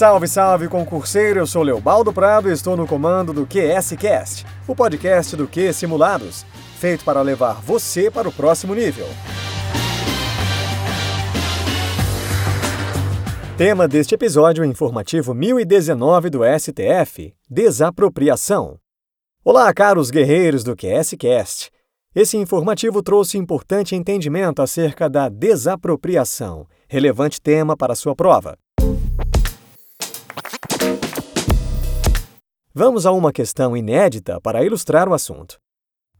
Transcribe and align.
Salve, 0.00 0.26
salve, 0.28 0.66
concurseiro! 0.66 1.40
Eu 1.40 1.46
sou 1.46 1.62
Leobaldo 1.62 2.10
Prado 2.10 2.48
e 2.48 2.52
estou 2.54 2.74
no 2.74 2.86
comando 2.86 3.34
do 3.34 3.46
QSCast, 3.46 4.46
o 4.66 4.74
podcast 4.74 5.36
do 5.36 5.46
Q 5.46 5.74
Simulados, 5.74 6.46
feito 6.78 7.04
para 7.04 7.20
levar 7.20 7.60
você 7.60 8.10
para 8.10 8.26
o 8.26 8.32
próximo 8.32 8.74
nível. 8.74 9.06
Tema 13.58 13.86
deste 13.86 14.14
episódio 14.14 14.64
informativo 14.64 15.34
1019 15.34 16.30
do 16.30 16.40
STF: 16.58 17.34
Desapropriação. 17.50 18.78
Olá, 19.44 19.70
caros 19.74 20.10
guerreiros 20.10 20.64
do 20.64 20.74
QSCast. 20.74 21.70
Esse 22.14 22.38
informativo 22.38 23.02
trouxe 23.02 23.36
importante 23.36 23.94
entendimento 23.94 24.62
acerca 24.62 25.10
da 25.10 25.28
desapropriação, 25.28 26.66
relevante 26.88 27.38
tema 27.38 27.76
para 27.76 27.94
sua 27.94 28.16
prova. 28.16 28.56
Vamos 32.82 33.04
a 33.04 33.12
uma 33.12 33.30
questão 33.30 33.76
inédita 33.76 34.40
para 34.40 34.64
ilustrar 34.64 35.06
o 35.06 35.12
assunto. 35.12 35.60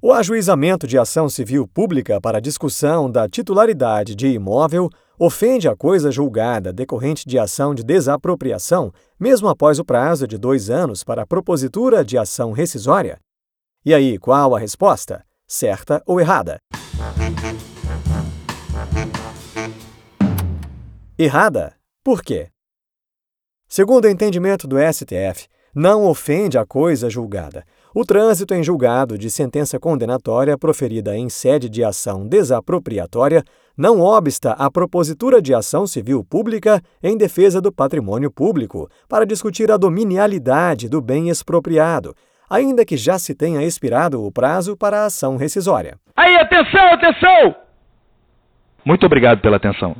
O 0.00 0.10
ajuizamento 0.10 0.86
de 0.86 0.96
ação 0.96 1.28
civil 1.28 1.68
pública 1.68 2.18
para 2.18 2.40
discussão 2.40 3.10
da 3.10 3.28
titularidade 3.28 4.14
de 4.14 4.28
imóvel 4.28 4.88
ofende 5.18 5.68
a 5.68 5.76
coisa 5.76 6.10
julgada 6.10 6.72
decorrente 6.72 7.28
de 7.28 7.38
ação 7.38 7.74
de 7.74 7.84
desapropriação, 7.84 8.90
mesmo 9.20 9.48
após 9.48 9.78
o 9.78 9.84
prazo 9.84 10.26
de 10.26 10.38
dois 10.38 10.70
anos 10.70 11.04
para 11.04 11.24
a 11.24 11.26
propositura 11.26 12.02
de 12.02 12.16
ação 12.16 12.52
rescisória? 12.52 13.18
E 13.84 13.92
aí, 13.92 14.16
qual 14.16 14.56
a 14.56 14.58
resposta? 14.58 15.26
Certa 15.46 16.02
ou 16.06 16.18
errada? 16.18 16.56
Errada. 21.18 21.74
Por 22.02 22.22
quê? 22.22 22.48
Segundo 23.68 24.06
o 24.06 24.08
entendimento 24.08 24.66
do 24.66 24.76
STF, 24.78 25.48
não 25.76 26.06
ofende 26.06 26.56
a 26.56 26.64
coisa 26.64 27.10
julgada. 27.10 27.62
O 27.94 28.02
trânsito 28.02 28.54
em 28.54 28.62
julgado 28.62 29.18
de 29.18 29.28
sentença 29.28 29.78
condenatória 29.78 30.56
proferida 30.56 31.14
em 31.14 31.28
sede 31.28 31.68
de 31.68 31.84
ação 31.84 32.26
desapropriatória 32.26 33.44
não 33.76 34.00
obsta 34.00 34.52
a 34.52 34.70
propositura 34.70 35.40
de 35.42 35.52
ação 35.52 35.86
civil 35.86 36.24
pública 36.24 36.80
em 37.02 37.14
defesa 37.14 37.60
do 37.60 37.70
patrimônio 37.70 38.30
público 38.30 38.88
para 39.06 39.26
discutir 39.26 39.70
a 39.70 39.76
dominialidade 39.76 40.88
do 40.88 41.02
bem 41.02 41.28
expropriado, 41.28 42.14
ainda 42.48 42.82
que 42.82 42.96
já 42.96 43.18
se 43.18 43.34
tenha 43.34 43.62
expirado 43.62 44.24
o 44.24 44.32
prazo 44.32 44.78
para 44.78 45.02
a 45.02 45.06
ação 45.06 45.36
rescisória. 45.36 45.98
Aí, 46.16 46.36
atenção, 46.36 46.86
atenção! 46.94 47.54
Muito 48.82 49.04
obrigado 49.04 49.42
pela 49.42 49.58
atenção. 49.58 49.94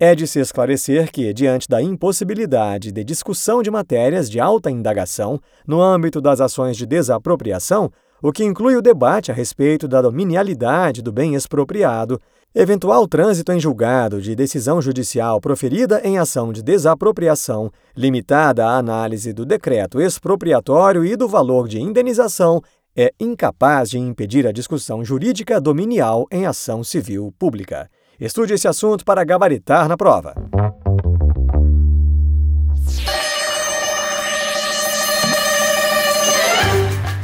É 0.00 0.14
de 0.14 0.28
se 0.28 0.38
esclarecer 0.38 1.10
que, 1.10 1.34
diante 1.34 1.68
da 1.68 1.82
impossibilidade 1.82 2.92
de 2.92 3.02
discussão 3.02 3.64
de 3.64 3.68
matérias 3.68 4.30
de 4.30 4.38
alta 4.38 4.70
indagação 4.70 5.40
no 5.66 5.82
âmbito 5.82 6.20
das 6.20 6.40
ações 6.40 6.76
de 6.76 6.86
desapropriação, 6.86 7.90
o 8.22 8.30
que 8.30 8.44
inclui 8.44 8.76
o 8.76 8.80
debate 8.80 9.32
a 9.32 9.34
respeito 9.34 9.88
da 9.88 10.00
dominialidade 10.00 11.02
do 11.02 11.10
bem 11.10 11.34
expropriado, 11.34 12.20
eventual 12.54 13.08
trânsito 13.08 13.50
em 13.50 13.58
julgado 13.58 14.22
de 14.22 14.36
decisão 14.36 14.80
judicial 14.80 15.40
proferida 15.40 16.00
em 16.04 16.16
ação 16.16 16.52
de 16.52 16.62
desapropriação, 16.62 17.68
limitada 17.96 18.64
à 18.64 18.78
análise 18.78 19.32
do 19.32 19.44
decreto 19.44 20.00
expropriatório 20.00 21.04
e 21.04 21.16
do 21.16 21.26
valor 21.26 21.66
de 21.66 21.80
indenização, 21.80 22.62
é 22.96 23.12
incapaz 23.18 23.90
de 23.90 23.98
impedir 23.98 24.46
a 24.46 24.52
discussão 24.52 25.04
jurídica 25.04 25.60
dominial 25.60 26.24
em 26.30 26.46
ação 26.46 26.84
civil 26.84 27.34
pública. 27.36 27.90
Estude 28.20 28.54
esse 28.54 28.66
assunto 28.66 29.04
para 29.04 29.22
gabaritar 29.22 29.88
na 29.88 29.96
prova. 29.96 30.34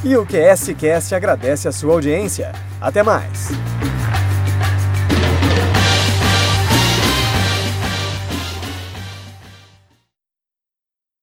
E 0.04 0.16
o 0.16 0.24
QSCast 0.24 1.14
agradece 1.14 1.66
a 1.66 1.72
sua 1.72 1.94
audiência. 1.94 2.52
Até 2.80 3.02
mais! 3.02 3.48